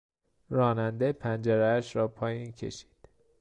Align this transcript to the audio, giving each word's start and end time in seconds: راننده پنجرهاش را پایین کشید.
راننده 0.49 1.11
پنجرهاش 1.13 1.95
را 1.95 2.07
پایین 2.07 2.51
کشید. 2.51 2.91